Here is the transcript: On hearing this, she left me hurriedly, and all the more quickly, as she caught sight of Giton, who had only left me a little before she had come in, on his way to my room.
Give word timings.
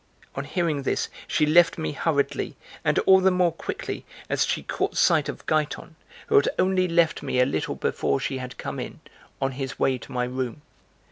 On 0.35 0.45
hearing 0.45 0.81
this, 0.81 1.09
she 1.27 1.45
left 1.45 1.77
me 1.77 1.91
hurriedly, 1.91 2.55
and 2.83 2.97
all 3.05 3.19
the 3.19 3.29
more 3.29 3.51
quickly, 3.51 4.03
as 4.29 4.47
she 4.47 4.63
caught 4.63 4.97
sight 4.97 5.29
of 5.29 5.45
Giton, 5.45 5.95
who 6.25 6.37
had 6.37 6.49
only 6.57 6.87
left 6.87 7.21
me 7.21 7.39
a 7.39 7.45
little 7.45 7.75
before 7.75 8.19
she 8.19 8.39
had 8.39 8.57
come 8.57 8.79
in, 8.79 8.99
on 9.39 9.51
his 9.51 9.77
way 9.77 9.99
to 9.99 10.11
my 10.11 10.23
room. 10.23 10.63